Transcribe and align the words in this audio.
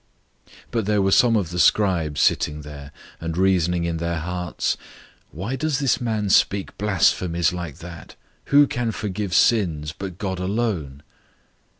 002:006 0.47 0.53
But 0.71 0.85
there 0.87 1.01
were 1.03 1.11
some 1.11 1.35
of 1.35 1.51
the 1.51 1.59
scribes 1.59 2.21
sitting 2.21 2.61
there, 2.63 2.91
and 3.19 3.37
reasoning 3.37 3.83
in 3.83 3.97
their 3.97 4.17
hearts, 4.17 4.75
002:007 5.27 5.35
"Why 5.37 5.55
does 5.55 5.77
this 5.77 6.01
man 6.01 6.29
speak 6.31 6.75
blasphemies 6.79 7.53
like 7.53 7.77
that? 7.77 8.15
Who 8.45 8.65
can 8.65 8.91
forgive 8.93 9.35
sins 9.35 9.93
but 9.95 10.17
God 10.17 10.39
alone?" 10.39 11.03